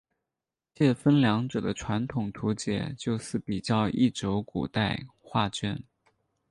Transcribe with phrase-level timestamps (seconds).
[0.73, 5.83] 介分两者的传统图解就似比较一轴古代画卷。